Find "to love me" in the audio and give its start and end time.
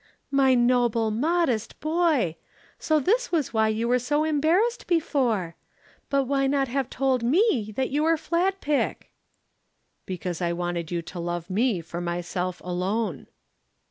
11.03-11.81